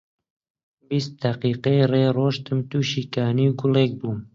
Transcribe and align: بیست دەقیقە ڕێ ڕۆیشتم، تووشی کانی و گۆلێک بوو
بیست 0.87 1.11
دەقیقە 1.23 1.75
ڕێ 1.91 2.03
ڕۆیشتم، 2.17 2.59
تووشی 2.69 3.03
کانی 3.13 3.45
و 3.49 3.57
گۆلێک 3.61 3.91
بوو 3.99 4.13